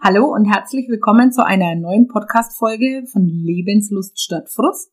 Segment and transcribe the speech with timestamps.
[0.00, 4.92] Hallo und herzlich willkommen zu einer neuen Podcast-Folge von Lebenslust statt Frust.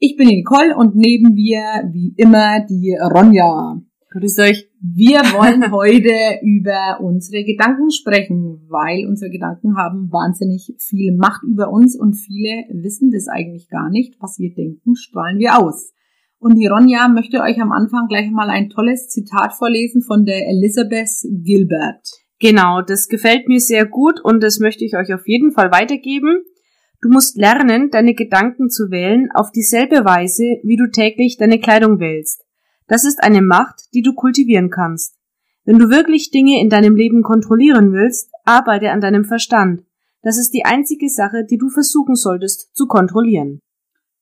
[0.00, 3.80] Ich bin die Nicole und neben mir, wie immer, die Ronja.
[4.10, 4.68] Grüß euch.
[4.80, 11.70] Wir wollen heute über unsere Gedanken sprechen, weil unsere Gedanken haben wahnsinnig viel Macht über
[11.70, 14.16] uns und viele wissen das eigentlich gar nicht.
[14.20, 15.92] Was wir denken, strahlen wir aus.
[16.40, 20.48] Und die Ronja möchte euch am Anfang gleich mal ein tolles Zitat vorlesen von der
[20.48, 21.12] Elizabeth
[21.44, 22.25] Gilbert.
[22.38, 26.44] Genau, das gefällt mir sehr gut und das möchte ich euch auf jeden Fall weitergeben.
[27.00, 31.98] Du musst lernen, deine Gedanken zu wählen auf dieselbe Weise, wie du täglich deine Kleidung
[31.98, 32.44] wählst.
[32.88, 35.16] Das ist eine Macht, die du kultivieren kannst.
[35.64, 39.82] Wenn du wirklich Dinge in deinem Leben kontrollieren willst, arbeite an deinem Verstand.
[40.22, 43.60] Das ist die einzige Sache, die du versuchen solltest zu kontrollieren.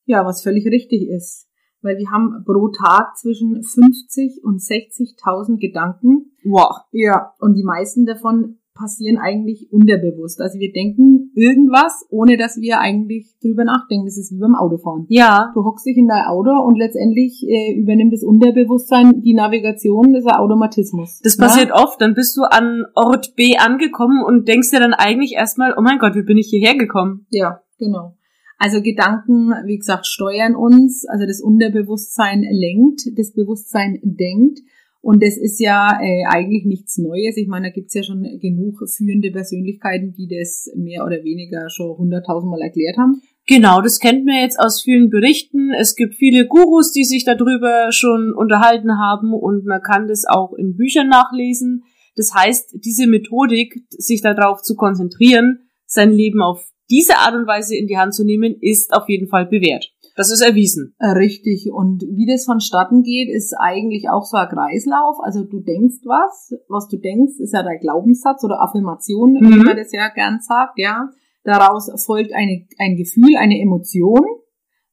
[0.07, 1.49] Ja, was völlig richtig ist
[1.85, 6.34] weil wir haben pro Tag zwischen 50 und 60.000 Gedanken.
[6.45, 6.83] Wow.
[6.93, 10.41] Ja, und die meisten davon passieren eigentlich unterbewusst.
[10.41, 14.07] Also wir denken irgendwas, ohne dass wir eigentlich drüber nachdenken.
[14.07, 15.07] Das ist wie beim Autofahren.
[15.09, 15.52] Ja.
[15.55, 20.24] Du hockst dich in dein Auto und letztendlich äh, übernimmt das Unterbewusstsein die Navigation, das
[20.24, 21.21] ist ein Automatismus.
[21.23, 21.77] Das passiert ja?
[21.77, 25.83] oft, dann bist du an Ort B angekommen und denkst dir dann eigentlich erstmal, oh
[25.83, 27.27] mein Gott, wie bin ich hierher gekommen?
[27.30, 28.16] Ja, genau.
[28.59, 34.61] Also Gedanken, wie gesagt, steuern uns, also das Unterbewusstsein lenkt, das Bewusstsein denkt.
[35.05, 37.37] Und das ist ja äh, eigentlich nichts Neues.
[37.37, 41.99] Ich meine, da gibt's ja schon genug führende Persönlichkeiten, die das mehr oder weniger schon
[41.99, 43.21] hunderttausendmal erklärt haben.
[43.46, 45.73] Genau, das kennt man jetzt aus vielen Berichten.
[45.79, 50.55] Es gibt viele Gurus, die sich darüber schon unterhalten haben und man kann das auch
[50.55, 51.85] in Büchern nachlesen.
[52.16, 57.77] Das heißt, diese Methodik, sich darauf zu konzentrieren, sein Leben auf diese Art und Weise
[57.77, 59.93] in die Hand zu nehmen, ist auf jeden Fall bewährt.
[60.16, 60.95] Das ist erwiesen.
[60.98, 61.70] Äh, richtig.
[61.73, 65.16] Und wie das vonstatten geht, ist eigentlich auch so ein Kreislauf.
[65.21, 69.48] Also du denkst was, was du denkst, ist ja dein Glaubenssatz oder Affirmation, mhm.
[69.48, 71.09] wie man das ja gern sagt, ja.
[71.43, 74.25] Daraus folgt eine, ein Gefühl, eine Emotion.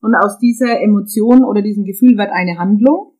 [0.02, 3.12] Und aus dieser Emotion oder diesem Gefühl wird eine Handlung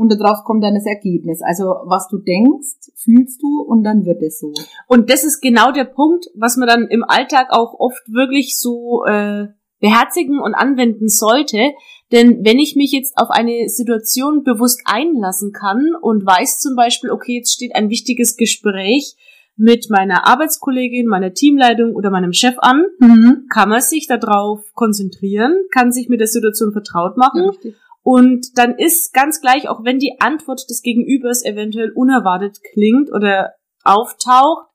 [0.00, 1.42] und darauf kommt dann das Ergebnis.
[1.42, 4.50] Also was du denkst, fühlst du und dann wird es so.
[4.88, 9.04] Und das ist genau der Punkt, was man dann im Alltag auch oft wirklich so
[9.04, 9.48] äh,
[9.80, 11.72] beherzigen und anwenden sollte.
[12.12, 17.10] Denn wenn ich mich jetzt auf eine Situation bewusst einlassen kann und weiß zum Beispiel,
[17.10, 19.16] okay, jetzt steht ein wichtiges Gespräch
[19.56, 23.46] mit meiner Arbeitskollegin, meiner Teamleitung oder meinem Chef an, mhm.
[23.52, 27.70] kann man sich darauf konzentrieren, kann sich mit der Situation vertraut machen ja,
[28.02, 33.54] und dann ist ganz gleich, auch wenn die Antwort des Gegenübers eventuell unerwartet klingt oder
[33.84, 34.69] auftaucht,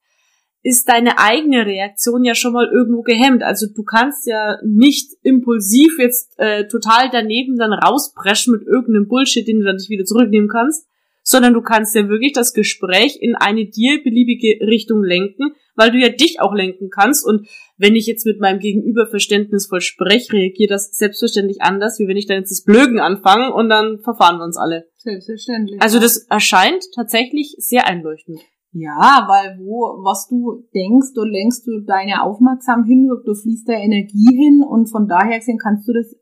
[0.65, 3.43] ist deine eigene Reaktion ja schon mal irgendwo gehemmt.
[3.43, 9.47] Also du kannst ja nicht impulsiv jetzt äh, total daneben dann rauspreschen mit irgendeinem Bullshit,
[9.47, 10.87] den du dann nicht wieder zurücknehmen kannst,
[11.21, 15.99] sondern du kannst ja wirklich das Gespräch in eine dir beliebige Richtung lenken, weil du
[15.99, 17.27] ja dich auch lenken kannst.
[17.27, 22.17] Und wenn ich jetzt mit meinem Gegenüber verständnisvoll spreche, reagiert das selbstverständlich anders, wie wenn
[22.17, 24.87] ich dann jetzt das Blögen anfange und dann verfahren wir uns alle.
[24.97, 25.79] Selbstverständlich.
[25.79, 28.39] Also das erscheint tatsächlich sehr einleuchtend.
[28.77, 33.73] Ja, weil wo, was du denkst, du lenkst du deine Aufmerksamkeit hin, du fließt da
[33.73, 36.13] Energie hin und von daher gesehen kannst du das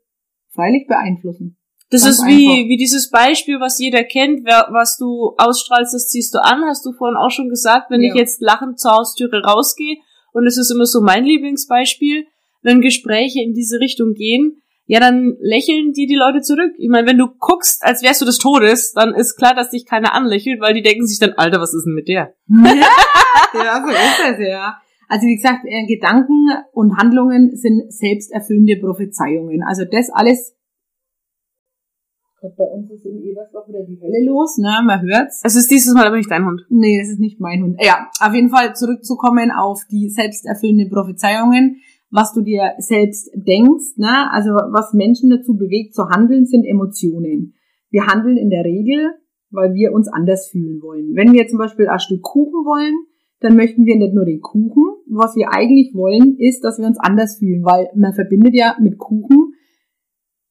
[0.54, 1.58] freilich beeinflussen.
[1.90, 6.06] Das Ganz ist wie, wie dieses Beispiel, was jeder kennt, wer, was du ausstrahlst, das
[6.06, 8.12] ziehst du an, hast du vorhin auch schon gesagt, wenn ja.
[8.12, 9.96] ich jetzt lachend zur Haustüre rausgehe,
[10.32, 12.26] und es ist immer so mein Lieblingsbeispiel,
[12.62, 16.72] wenn Gespräche in diese Richtung gehen, ja, dann lächeln die die Leute zurück.
[16.78, 19.86] Ich meine, wenn du guckst, als wärst du des Todes, dann ist klar, dass dich
[19.86, 22.34] keiner anlächelt, weil die denken sich dann, Alter, was ist denn mit der?
[22.48, 22.64] Ja,
[23.54, 24.76] ja so ist das, ja.
[25.08, 29.62] Also wie gesagt, äh, Gedanken und Handlungen sind selbsterfüllende Prophezeiungen.
[29.62, 30.54] Also das alles
[32.56, 34.82] bei uns ist in Ebersbach wieder die Hölle los, ne?
[34.84, 35.40] Man hört's.
[35.44, 36.60] Es ist dieses Mal aber nicht dein Hund.
[36.68, 37.76] Nee, es ist nicht mein Hund.
[37.80, 41.80] Ja, auf jeden Fall zurückzukommen auf die selbsterfüllenden Prophezeiungen,
[42.14, 44.30] was du dir selbst denkst, ne?
[44.30, 47.54] Also was Menschen dazu bewegt zu handeln, sind Emotionen.
[47.90, 49.14] Wir handeln in der Regel,
[49.50, 51.16] weil wir uns anders fühlen wollen.
[51.16, 52.94] Wenn wir zum Beispiel ein Stück Kuchen wollen,
[53.40, 54.84] dann möchten wir nicht nur den Kuchen.
[55.10, 58.96] Was wir eigentlich wollen, ist, dass wir uns anders fühlen, weil man verbindet ja mit
[58.96, 59.54] Kuchen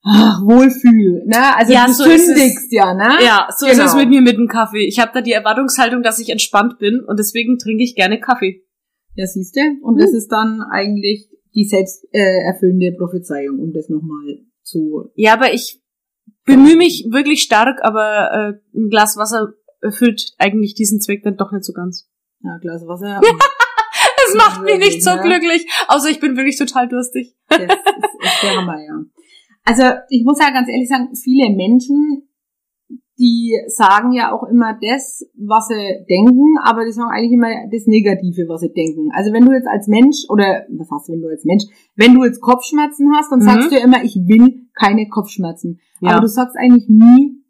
[0.03, 1.55] ach, Wohlfühl, ne?
[1.55, 3.23] Also ja, du so sündigst ja, ne?
[3.23, 3.85] Ja, so genau.
[3.85, 4.85] ist es mit mir mit dem Kaffee.
[4.85, 8.65] Ich habe da die Erwartungshaltung, dass ich entspannt bin und deswegen trinke ich gerne Kaffee.
[9.15, 9.61] Ja, siehst du?
[9.81, 10.01] Und hm.
[10.01, 15.11] das ist dann eigentlich die selbst äh, erfüllende Prophezeiung, um das nochmal zu.
[15.15, 15.81] Ja, aber ich
[16.45, 21.51] bemühe mich wirklich stark, aber äh, ein Glas Wasser erfüllt eigentlich diesen Zweck dann doch
[21.51, 22.09] nicht so ganz.
[22.41, 23.21] Ja, Glas Wasser.
[24.25, 25.67] das macht mich nicht so glücklich.
[25.87, 27.35] Außer ich bin wirklich total durstig.
[27.47, 29.03] Das ist, ist der Hammer, ja.
[29.65, 32.27] Also ich muss ja ganz ehrlich sagen, viele Menschen
[33.19, 37.85] die sagen ja auch immer das, was sie denken, aber die sagen eigentlich immer das
[37.85, 39.11] Negative, was sie denken.
[39.13, 41.63] Also wenn du jetzt als Mensch, oder was hast du, wenn du als Mensch,
[41.95, 43.43] wenn du jetzt Kopfschmerzen hast, dann Mhm.
[43.43, 45.79] sagst du ja immer, ich will keine Kopfschmerzen.
[46.01, 46.11] Ja.
[46.11, 47.43] Aber du sagst eigentlich nie,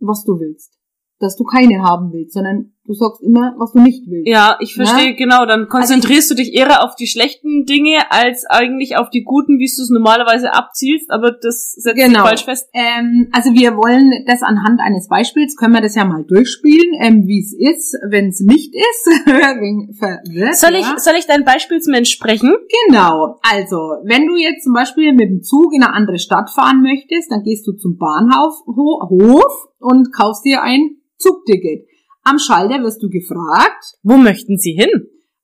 [0.00, 0.78] was du willst.
[1.20, 4.28] Dass du keine haben willst, sondern du sagst immer, was du nicht willst.
[4.28, 5.16] Ja, ich verstehe, Ja?
[5.16, 5.46] genau.
[5.46, 9.66] Dann konzentrierst du dich eher auf die schlechten Dinge, als eigentlich auf die guten, wie
[9.66, 12.24] du es normalerweise abzielst, aber das setzt sich Genau.
[12.24, 12.68] falsch fest.
[12.72, 17.26] Ähm, also wir wollen das anhand eines Beispiels, können wir das ja mal durchspielen, ähm,
[17.26, 19.26] wie es ist, wenn es nicht ist.
[20.60, 22.54] Soll ich, soll ich dein Beispielsmensch sprechen?
[22.88, 23.38] Genau.
[23.42, 27.30] Also, wenn du jetzt zum Beispiel mit dem Zug in eine andere Stadt fahren möchtest,
[27.30, 31.86] dann gehst du zum Bahnhof Ho- Hof und kaufst dir ein Zugticket.
[32.28, 34.90] Am Schalter wirst du gefragt Wo möchten Sie hin?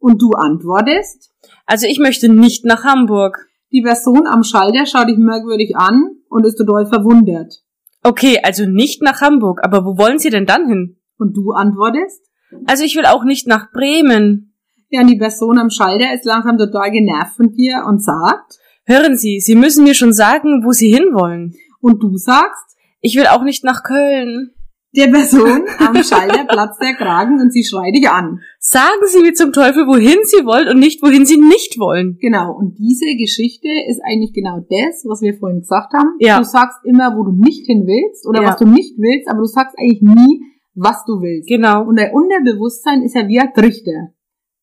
[0.01, 1.31] und du antwortest.
[1.65, 3.47] Also ich möchte nicht nach Hamburg.
[3.71, 7.63] Die Person am Schalter schaut dich merkwürdig an und ist total verwundert.
[8.03, 10.97] Okay, also nicht nach Hamburg, aber wo wollen Sie denn dann hin?
[11.19, 12.21] Und du antwortest.
[12.67, 14.55] Also ich will auch nicht nach Bremen.
[14.91, 18.59] Ja, und die Person am Schalter ist langsam total genervt von dir und sagt.
[18.85, 21.55] Hören Sie, Sie müssen mir schon sagen, wo Sie hinwollen.
[21.81, 22.77] Und du sagst.
[23.01, 24.52] Ich will auch nicht nach Köln.
[24.95, 28.41] Der Person am Schalter platzt der Kragen und sie schreit dich an.
[28.59, 32.19] Sagen Sie mir zum Teufel, wohin Sie wollen und nicht, wohin Sie nicht wollen.
[32.21, 36.11] Genau, und diese Geschichte ist eigentlich genau das, was wir vorhin gesagt haben.
[36.19, 36.39] Ja.
[36.39, 38.49] Du sagst immer, wo du nicht hin willst oder Ja.
[38.51, 40.43] was du nicht willst, aber du sagst eigentlich nie,
[40.75, 41.49] was du willst.
[41.49, 41.85] Genau.
[41.89, 44.13] Und dein Unterbewusstsein ist ja wie ein Trichter.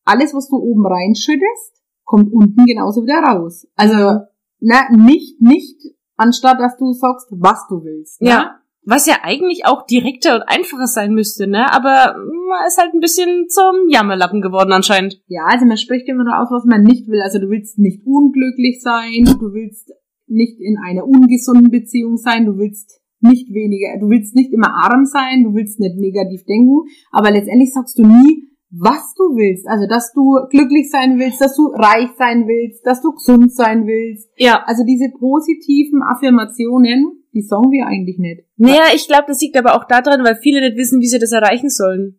[0.04, 3.66] Alles, was du oben reinschüttest, kommt unten genauso wieder raus.
[3.74, 4.20] Also,
[4.60, 5.76] na, nicht, nicht,
[6.16, 8.22] anstatt dass du sagst, was du willst.
[8.22, 8.28] ne?
[8.28, 8.59] Ja.
[8.90, 11.72] Was ja eigentlich auch direkter und einfacher sein müsste, ne?
[11.72, 15.22] Aber man ist halt ein bisschen zum Jammerlappen geworden anscheinend.
[15.28, 17.22] Ja, also man spricht immer nur aus, was man nicht will.
[17.22, 19.92] Also du willst nicht unglücklich sein, du willst
[20.26, 25.04] nicht in einer ungesunden Beziehung sein, du willst nicht weniger, du willst nicht immer arm
[25.04, 26.82] sein, du willst nicht negativ denken,
[27.12, 29.68] aber letztendlich sagst du nie, was du willst.
[29.68, 33.86] Also dass du glücklich sein willst, dass du reich sein willst, dass du gesund sein
[33.86, 34.30] willst.
[34.36, 34.64] Ja.
[34.66, 38.42] Also diese positiven Affirmationen, die sagen wir eigentlich nicht.
[38.56, 41.32] Naja, ich glaube, das liegt aber auch daran, weil viele nicht wissen, wie sie das
[41.32, 42.16] erreichen sollen.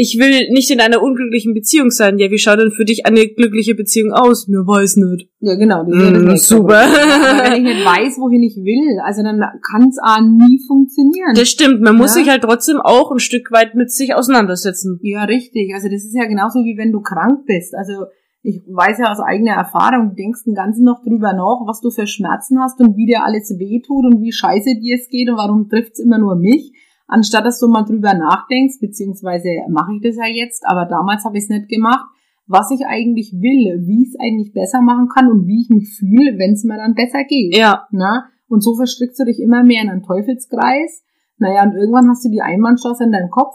[0.00, 2.18] Ich will nicht in einer unglücklichen Beziehung sein.
[2.18, 4.46] Ja, wie schaut denn für dich eine glückliche Beziehung aus?
[4.46, 5.28] Mir weiß nicht.
[5.40, 5.82] Ja, genau.
[5.82, 6.82] Das ja das Mm, nächste super.
[6.84, 11.34] Aber wenn ich nicht weiß, wohin ich will, also dann kann es auch nie funktionieren.
[11.34, 12.22] Das stimmt, man muss Ja.
[12.22, 15.00] sich halt trotzdem auch ein Stück weit mit sich auseinandersetzen.
[15.02, 15.74] Ja, richtig.
[15.74, 17.74] Also das ist ja genauso wie wenn du krank bist.
[17.74, 18.04] Also
[18.42, 21.90] ich weiß ja aus eigener Erfahrung, du denkst den ganzen noch drüber nach, was du
[21.90, 25.36] für Schmerzen hast und wie dir alles wehtut und wie scheiße dir es geht und
[25.36, 26.72] warum trifft's immer nur mich.
[27.06, 31.36] Anstatt dass du mal drüber nachdenkst, beziehungsweise mache ich das ja jetzt, aber damals habe
[31.38, 32.06] ich es nicht gemacht,
[32.46, 35.96] was ich eigentlich will, wie ich es eigentlich besser machen kann und wie ich mich
[35.98, 37.56] fühle, wenn es mir dann besser geht.
[37.56, 38.28] Ja, Na?
[38.48, 41.02] Und so verstrickst du dich immer mehr in einen Teufelskreis.
[41.36, 43.54] Naja, und irgendwann hast du die Einbahnstraße in deinem Kopf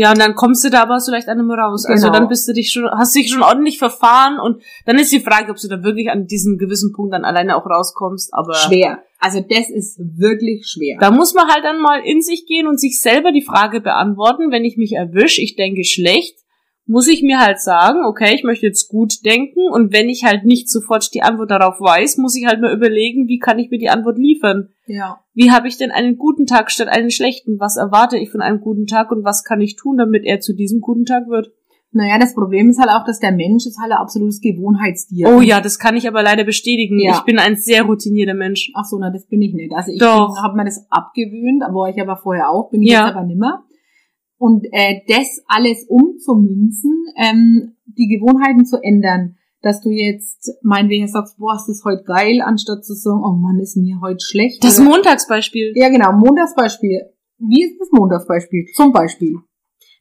[0.00, 1.84] Ja, und dann kommst du da aber so leicht an einem raus.
[1.84, 2.16] Also Genau.
[2.16, 5.50] dann bist du dich schon, hast dich schon ordentlich verfahren und dann ist die Frage,
[5.50, 8.32] ob du da wirklich an diesem gewissen Punkt dann alleine auch rauskommst.
[8.32, 9.02] Aber schwer.
[9.18, 10.98] Also das ist wirklich schwer.
[11.00, 14.52] da muss man halt dann mal in sich gehen und sich selber die Frage beantworten,
[14.52, 16.38] wenn ich mich erwisch, ich denke schlecht,
[16.88, 20.44] muss ich mir halt sagen, okay, ich möchte jetzt gut denken und wenn ich halt
[20.44, 23.78] nicht sofort die Antwort darauf weiß, muss ich halt mal überlegen, wie kann ich mir
[23.78, 24.70] die Antwort liefern?
[24.86, 25.20] Ja.
[25.34, 27.60] Wie habe ich denn einen guten Tag statt einen schlechten?
[27.60, 30.54] Was erwarte ich von einem guten Tag und was kann ich tun, damit er zu
[30.54, 31.52] diesem guten Tag wird?
[31.90, 35.28] Naja, das Problem ist halt auch, dass der Mensch ist halt ein absolutes Gewohnheitstier.
[35.28, 36.98] Oh ja, das kann ich aber leider bestätigen.
[37.00, 37.12] Ja.
[37.12, 38.70] Ich bin ein sehr routinierter Mensch.
[38.74, 39.72] Ach so, na, das bin ich nicht.
[39.74, 43.06] Also ich habe mir das abgewöhnt, war ich aber vorher auch, bin ich Ja.
[43.06, 43.64] jetzt aber nimmer.
[44.38, 51.38] Und äh, das alles umzumünzen, ähm, die Gewohnheiten zu ändern, dass du jetzt meinetwegen sagst,
[51.38, 54.62] boah, ist das heute geil, anstatt zu sagen, oh Mann, ist mir heute schlecht.
[54.62, 55.72] Das Oder- Montagsbeispiel.
[55.74, 57.00] ja, genau, Montagsbeispiel.
[57.38, 58.66] Wie ist das Montagsbeispiel?
[58.74, 59.34] Zum Beispiel.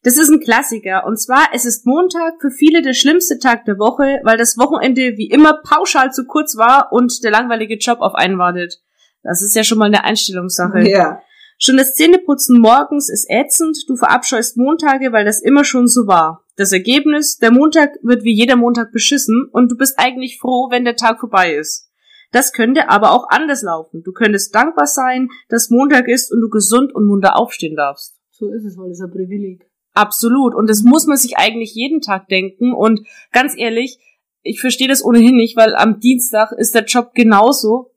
[0.04, 1.06] Das ist ein Klassiker.
[1.06, 5.18] Und zwar, es ist Montag für viele der schlimmste Tag der Woche, weil das Wochenende
[5.18, 8.82] wie immer pauschal zu kurz war und der langweilige Job auf einen wartet.
[9.24, 10.88] Das ist ja schon mal eine Einstellungssache.
[10.88, 11.20] Ja.
[11.60, 16.44] Schon das Zähneputzen morgens ist ätzend, du verabscheust Montage, weil das immer schon so war.
[16.56, 20.86] Das Ergebnis, der Montag wird wie jeder Montag beschissen und du bist eigentlich froh, wenn
[20.86, 21.90] der Tag vorbei ist.
[22.32, 24.04] Das könnte aber auch anders laufen.
[24.04, 28.16] Du könntest dankbar sein, dass Montag ist und du gesund und munter aufstehen darfst.
[28.32, 29.66] So ist es, weil ist ein Privileg.
[29.94, 30.54] Absolut.
[30.54, 32.74] Und das muss man sich eigentlich jeden Tag denken.
[32.74, 33.98] Und ganz ehrlich,
[34.44, 37.92] ich verstehe das ohnehin nicht, weil am Dienstag ist der Job genauso.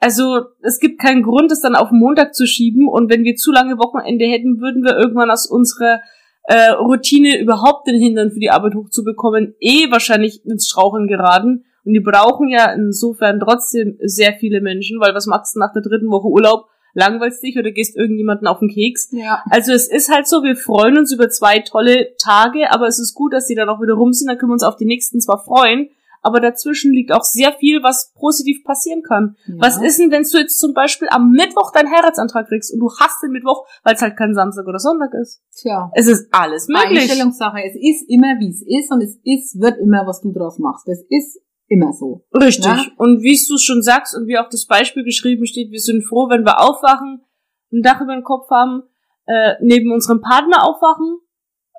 [0.00, 2.88] Also es gibt keinen Grund, das dann auf Montag zu schieben.
[2.88, 6.00] Und wenn wir zu lange Wochenende hätten, würden wir irgendwann aus unserer
[6.44, 11.64] äh, Routine überhaupt den Hintern für die Arbeit hochzubekommen, eh wahrscheinlich ins Straucheln geraten.
[11.84, 15.82] Und die brauchen ja insofern trotzdem sehr viele Menschen, weil was machst du nach der
[15.82, 16.66] dritten Woche Urlaub?
[16.94, 19.10] langweilst dich oder gehst irgendjemanden auf den Keks.
[19.12, 19.42] Ja.
[19.48, 23.14] Also es ist halt so, wir freuen uns über zwei tolle Tage, aber es ist
[23.14, 25.20] gut, dass die dann auch wieder rum sind, dann können wir uns auf die nächsten
[25.20, 25.90] zwar freuen,
[26.22, 29.36] aber dazwischen liegt auch sehr viel, was positiv passieren kann.
[29.46, 29.54] Ja.
[29.58, 32.90] Was ist denn, wenn du jetzt zum Beispiel am Mittwoch deinen Heiratsantrag kriegst und du
[33.00, 35.42] hast den Mittwoch, weil es halt kein Samstag oder Sonntag ist?
[35.60, 35.90] Tja.
[35.94, 37.00] Es ist alles möglich.
[37.00, 37.58] Einstellungssache.
[37.64, 40.88] Es ist immer, wie es ist und es ist, wird immer, was du draus machst.
[40.88, 42.24] Es ist immer so.
[42.34, 42.66] Richtig.
[42.66, 42.84] Ja?
[42.96, 46.02] Und wie du es schon sagst und wie auch das Beispiel geschrieben steht, wir sind
[46.02, 47.24] froh, wenn wir aufwachen,
[47.72, 48.82] ein Dach über den Kopf haben,
[49.26, 51.18] äh, neben unserem Partner aufwachen.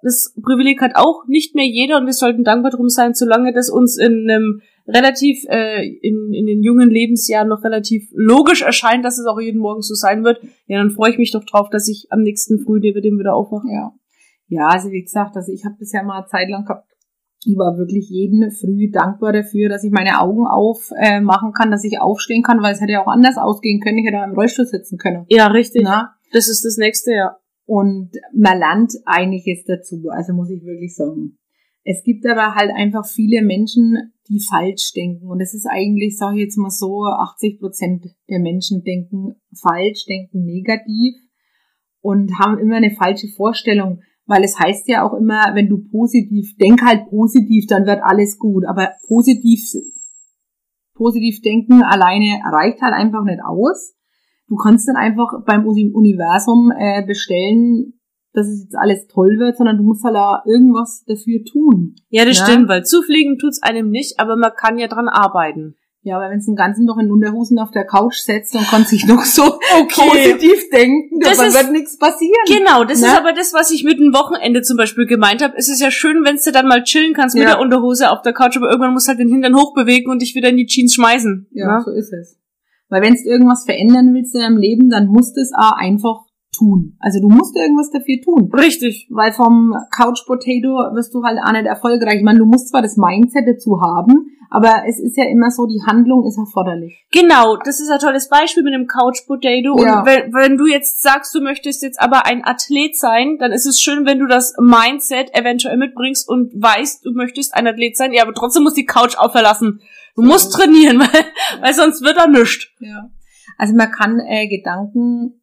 [0.03, 3.70] Das Privileg hat auch nicht mehr jeder und wir sollten dankbar drum sein, solange das
[3.70, 9.20] uns in einem relativ, äh, in, in den jungen Lebensjahren noch relativ logisch erscheint, dass
[9.20, 10.41] es auch jeden Morgen so sein wird.
[10.67, 13.36] Ja, dann freue ich mich doch drauf, dass ich am nächsten Früh mit dem wieder
[13.36, 13.67] aufwache.
[13.72, 13.93] Ja.
[14.48, 16.86] Ja, also wie gesagt, also ich habe ja mal eine Zeit lang gehabt.
[17.46, 21.84] Ich war wirklich jeden Früh dankbar dafür, dass ich meine Augen aufmachen äh, kann, dass
[21.84, 23.98] ich aufstehen kann, weil es hätte ja auch anders ausgehen können.
[23.98, 25.25] Ich hätte auch im Rollstuhl sitzen können.
[25.29, 25.84] Ja, richtig.
[25.84, 26.15] Na?
[26.34, 27.38] Das ist das nächste, ja.
[27.72, 31.38] Und man lernt einiges dazu, also muss ich wirklich sagen.
[31.86, 35.28] Es gibt aber halt einfach viele Menschen, die falsch denken.
[35.28, 40.06] Und es ist eigentlich, sage ich jetzt mal so, 80 Prozent der Menschen denken falsch,
[40.06, 41.16] denken negativ
[42.01, 44.01] und haben immer eine falsche Vorstellung.
[44.25, 48.38] Weil es heißt ja auch immer, wenn du positiv, denk halt positiv, dann wird alles
[48.38, 48.66] gut.
[48.66, 49.63] Aber positiv,
[50.94, 53.96] positiv denken alleine reicht halt einfach nicht aus.
[54.51, 57.93] Du kannst dann einfach beim Universum äh, bestellen,
[58.34, 61.96] dass es jetzt alles toll wird, sondern du musst halt auch irgendwas dafür tun.
[62.10, 62.46] Ja, das Ja.
[62.48, 65.75] stimmt, weil zufliegen tut's einem nicht, aber man kann ja dran arbeiten.
[66.03, 68.84] Ja, aber wenn es den ganzen Tag in Unterhosen auf der Couch setzt und kann
[68.84, 69.58] sich noch so
[69.89, 72.34] positiv denken, Das dann ist- wird nichts passieren.
[72.48, 73.08] Genau, das Ne?
[73.08, 75.53] ist aber das, was ich mit dem Wochenende zum Beispiel gemeint habe.
[75.58, 77.51] Es ist ja schön, wenn du dann mal chillen kannst mit Ja.
[77.51, 80.36] der Unterhose auf der Couch, aber irgendwann musst du halt den Hintern hochbewegen und dich
[80.36, 81.48] wieder in die Jeans schmeißen.
[81.51, 81.84] Ja, ne?
[81.86, 82.38] so ist es.
[82.92, 86.26] Weil wenn du irgendwas verändern willst in deinem Leben, dann musst du es auch einfach
[86.56, 86.98] tun.
[87.00, 88.52] Also du musst irgendwas dafür tun.
[88.54, 89.08] Richtig.
[89.10, 92.18] Weil vom Couch Potato wirst du halt auch nicht erfolgreich.
[92.18, 95.66] Ich meine, du musst zwar das Mindset dazu haben, aber es ist ja immer so,
[95.66, 97.06] die Handlung ist erforderlich.
[97.12, 99.82] Genau, das ist ein tolles Beispiel mit dem Couch Potato.
[99.82, 100.00] Ja.
[100.00, 103.66] Und wenn, wenn du jetzt sagst, du möchtest jetzt aber ein Athlet sein, dann ist
[103.66, 108.12] es schön, wenn du das Mindset eventuell mitbringst und weißt, du möchtest ein Athlet sein.
[108.12, 109.80] Ja, aber trotzdem musst du die Couch auch verlassen.
[110.15, 111.25] Du musst trainieren, weil,
[111.62, 112.68] weil sonst wird er nichts.
[112.80, 113.10] Ja.
[113.58, 115.41] Also man kann äh, Gedanken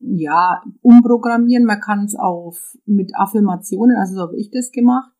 [0.00, 2.56] ja umprogrammieren, man kann es auf
[2.86, 5.10] mit Affirmationen, also so habe ich das gemacht.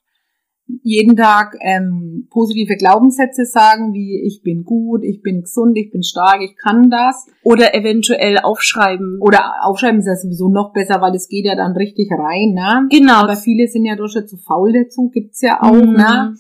[0.82, 6.02] Jeden Tag ähm, positive Glaubenssätze sagen, wie ich bin gut, ich bin gesund, ich bin
[6.02, 7.26] stark, ich kann das.
[7.42, 9.18] Oder eventuell aufschreiben.
[9.22, 12.86] Oder aufschreiben ist ja sowieso noch besser, weil es geht ja dann richtig rein, ne?
[12.90, 13.14] Genau.
[13.22, 15.92] Aber viele sind ja doch schon zu faul dazu, gibt's ja auch, Mhm.
[15.94, 16.34] ne?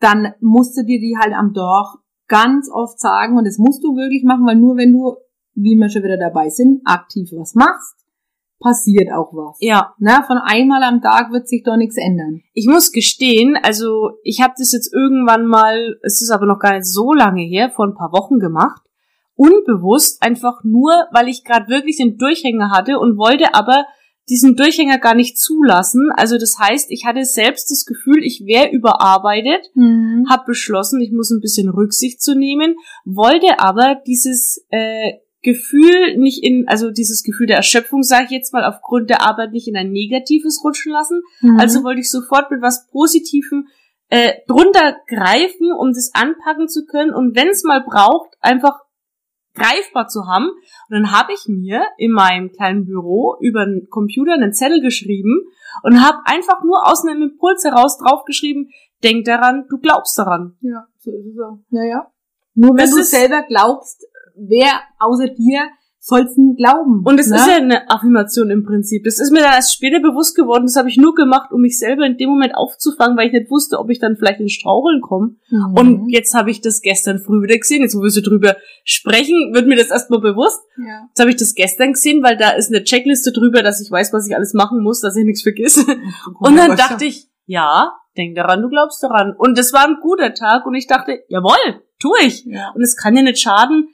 [0.00, 1.88] Dann musst du dir die halt am Dorf
[2.26, 5.16] ganz oft sagen und das musst du wirklich machen, weil nur wenn du,
[5.54, 7.96] wie wir schon wieder dabei sind, aktiv was machst,
[8.60, 9.56] passiert auch was.
[9.60, 9.94] Ja.
[9.98, 12.42] Na, von einmal am Tag wird sich doch nichts ändern.
[12.52, 16.74] Ich muss gestehen, also ich habe das jetzt irgendwann mal, es ist aber noch gar
[16.74, 18.82] nicht so lange her, vor ein paar Wochen gemacht,
[19.34, 23.86] unbewusst, einfach nur, weil ich gerade wirklich den Durchhänger hatte und wollte aber
[24.30, 26.10] diesen Durchhänger gar nicht zulassen.
[26.16, 29.70] Also das heißt, ich hatte selbst das Gefühl, ich wäre überarbeitet,
[30.30, 36.44] habe beschlossen, ich muss ein bisschen Rücksicht zu nehmen, wollte aber dieses äh, Gefühl nicht
[36.44, 39.76] in, also dieses Gefühl der Erschöpfung, sage ich jetzt mal, aufgrund der Arbeit nicht in
[39.76, 41.22] ein negatives rutschen lassen.
[41.40, 41.58] Mhm.
[41.58, 43.66] Also wollte ich sofort mit was Positivem
[44.10, 48.80] äh, drunter greifen, um das anpacken zu können und wenn es mal braucht, einfach
[49.60, 50.46] greifbar zu haben.
[50.48, 55.42] Und dann habe ich mir in meinem kleinen Büro über den Computer einen Zettel geschrieben
[55.82, 58.70] und habe einfach nur aus einem Impuls heraus draufgeschrieben,
[59.02, 60.56] denk daran, du glaubst daran.
[60.60, 61.58] ja, so ist es auch.
[61.70, 62.10] Naja.
[62.54, 65.68] Nur wenn Das du selber glaubst, wer außer dir
[66.02, 67.02] soll's denn glauben?
[67.04, 67.36] Und es ne?
[67.36, 69.04] ist ja eine Affirmation im Prinzip.
[69.04, 70.64] Das ist mir dann erst später bewusst geworden.
[70.64, 73.50] Das habe ich nur gemacht, um mich selber in dem Moment aufzufangen, weil ich nicht
[73.50, 75.36] wusste, ob ich dann vielleicht ins Straucheln komme.
[75.50, 75.74] Mhm.
[75.76, 77.82] Und jetzt habe ich das gestern früh wieder gesehen.
[77.82, 80.60] Jetzt, wo wir so drüber sprechen, wird mir das erstmal bewusst.
[80.78, 81.06] ja.
[81.08, 84.12] Jetzt habe ich das gestern gesehen, weil da ist eine Checkliste drüber, dass ich weiß,
[84.14, 85.84] was ich alles machen muss, dass ich nichts vergesse.
[86.40, 89.34] Und dann dachte ich, ja, denk daran, du glaubst daran.
[89.36, 92.44] Und das war ein guter Tag und ich dachte, jawohl, tu ich.
[92.44, 92.70] ja.
[92.74, 93.88] Und es kann ja nicht schaden,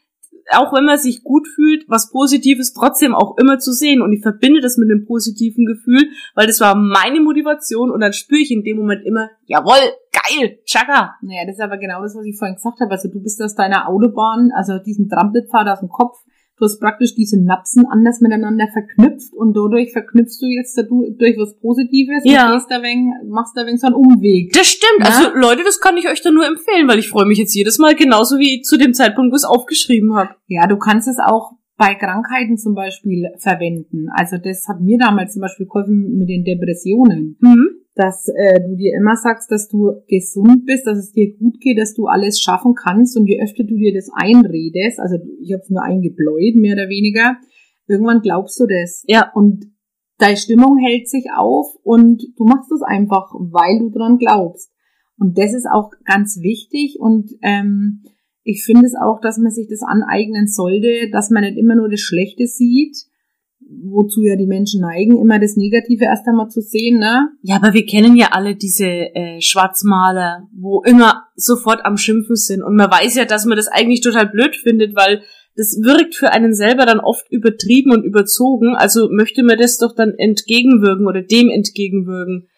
[0.52, 4.02] auch wenn man sich gut fühlt, was Positives trotzdem auch immer zu sehen.
[4.02, 8.12] Und ich verbinde das mit einem positiven Gefühl, weil das war meine Motivation und dann
[8.12, 9.78] spüre ich in dem Moment immer, jawohl,
[10.12, 11.16] geil, Chaka.
[11.22, 12.90] Naja, das ist aber genau das, was ich vorhin gesagt habe.
[12.90, 16.18] Also du bist aus deiner Autobahn, also diesen Trampelpfad aus dem Kopf,
[16.58, 21.56] du hast praktisch diese Napsen anders miteinander verknüpft und dadurch verknüpfst du jetzt durch was
[21.58, 22.46] Positives Ja.
[22.48, 24.52] und gehst da wegen, machst da wegen so einen Umweg.
[24.52, 25.00] Das stimmt.
[25.00, 25.06] Ja.
[25.06, 27.78] Also Leute, das kann ich euch dann nur empfehlen, weil ich freue mich jetzt jedes
[27.78, 30.30] Mal genauso wie zu dem Zeitpunkt, wo ich es aufgeschrieben habe.
[30.46, 34.06] Ja, du kannst es auch bei Krankheiten zum Beispiel verwenden.
[34.14, 37.36] Also das hat mir damals zum Beispiel geholfen mit den Depressionen.
[37.40, 37.68] Mhm.
[37.96, 41.78] Dass äh, du dir immer sagst, dass du gesund bist, dass es dir gut geht,
[41.78, 45.62] dass du alles schaffen kannst und je öfter du dir das einredest, also ich habe
[45.62, 47.36] es mir eingebläut, mehr oder weniger,
[47.88, 49.02] irgendwann glaubst du das.
[49.06, 49.32] Ja.
[49.34, 49.64] Und
[50.18, 54.70] deine Stimmung hält sich auf und du machst es einfach, weil du dran glaubst.
[55.18, 58.02] Und das ist auch ganz wichtig und ähm,
[58.42, 61.88] ich finde es auch, dass man sich das aneignen sollte, dass man nicht immer nur
[61.88, 62.96] das Schlechte sieht,
[63.68, 67.28] wozu ja die Menschen neigen, immer das Negative erst einmal zu sehen, ne?
[67.42, 72.62] Ja, aber wir kennen ja alle diese äh, Schwarzmaler, wo immer sofort am Schimpfen sind.
[72.62, 75.22] Und man weiß ja, dass man das eigentlich total blöd findet, weil
[75.56, 78.76] das wirkt für einen selber dann oft übertrieben und überzogen.
[78.76, 82.48] Also möchte man das doch dann entgegenwirken oder dem entgegenwirken.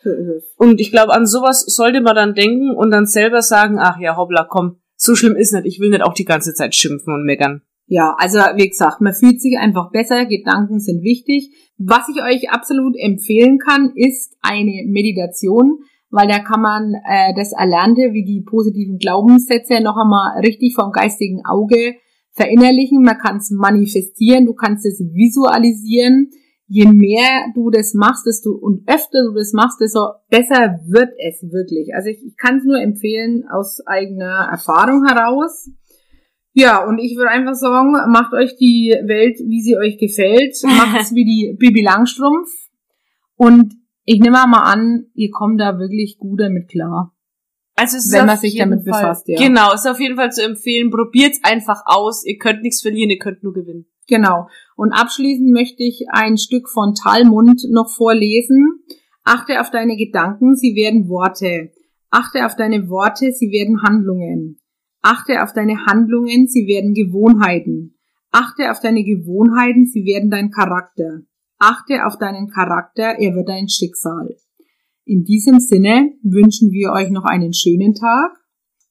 [0.57, 4.17] Und ich glaube, an sowas sollte man dann denken und dann selber sagen, ach ja,
[4.17, 5.67] hoppla, komm, so schlimm ist nicht.
[5.67, 7.63] Ich will nicht auch die ganze Zeit schimpfen und meckern.
[7.91, 11.73] Ja, also wie gesagt, man fühlt sich einfach besser, Gedanken sind wichtig.
[11.79, 15.79] Was ich euch absolut empfehlen kann, ist eine Meditation,
[16.11, 20.93] weil da kann man äh, das Erlernte, wie die positiven Glaubenssätze, noch einmal richtig vom
[20.93, 21.95] geistigen Auge
[22.33, 23.03] verinnerlichen.
[23.03, 26.31] Man kann es manifestieren, du kannst es visualisieren.
[26.67, 31.43] Je mehr du das machst, desto und öfter du das machst, desto besser wird es
[31.51, 31.95] wirklich.
[31.95, 35.71] Also ich, ich kann es nur empfehlen aus eigener Erfahrung heraus.
[36.59, 40.57] Ja, und ich würde einfach sagen, macht euch die Welt, wie sie euch gefällt.
[40.65, 42.49] Macht es wie die Bibi Langstrumpf.
[43.37, 43.75] Und
[44.05, 47.15] ich nehme mal an, ihr kommt da wirklich gut damit klar.
[47.77, 49.39] Also es Wenn man sich damit Fall, befasst, ja.
[49.39, 50.91] Genau, ist auf jeden Fall zu empfehlen.
[50.91, 52.27] Probiert's einfach aus.
[52.27, 53.87] Ihr könnt nichts verlieren, ihr könnt nur gewinnen.
[54.09, 54.49] Genau.
[54.75, 58.83] Und abschließend möchte ich ein Stück von Talmund noch vorlesen.
[59.23, 61.71] Achte auf deine Gedanken, sie werden Worte.
[62.11, 64.59] Achte auf deine Worte, sie werden Handlungen.
[65.11, 67.97] Achte auf deine Handlungen, sie werden Gewohnheiten.
[68.31, 71.23] Achte auf deine Gewohnheiten, sie werden dein Charakter.
[71.57, 74.37] Achte auf deinen Charakter, er wird dein Schicksal.
[75.07, 78.37] In diesem Sinne wünschen wir euch noch einen schönen Tag.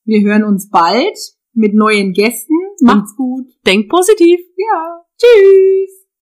[0.05, 1.15] Wir hören uns bald
[1.53, 2.55] mit neuen Gästen.
[2.81, 3.45] Macht's gut.
[3.67, 4.39] Denkt positiv.
[4.57, 5.03] Ja.
[5.19, 5.96] Tschüss.